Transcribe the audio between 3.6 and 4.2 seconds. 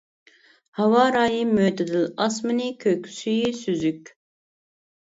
سۈزۈك.